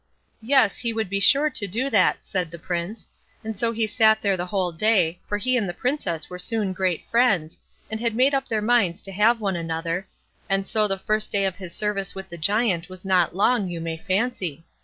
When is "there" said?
4.19-4.35